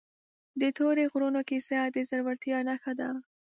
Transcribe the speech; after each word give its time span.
د 0.61 0.63
تورې 0.77 1.03
غرونو 1.11 1.41
کیسه 1.49 1.77
د 1.95 1.97
زړورتیا 2.09 2.57
نښه 2.67 2.93
ده. 2.99 3.09